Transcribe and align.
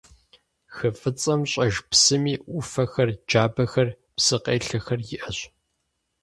Хы 0.75 0.89
Фӏыцӏэм 0.99 1.41
щӏэж 1.51 1.75
псыми 1.89 2.33
ӏуфэхэр, 2.39 3.09
джабэхэр, 3.27 3.89
псы 4.15 4.37
къелъэхэр 4.43 4.99
иӏэщ. 5.15 5.37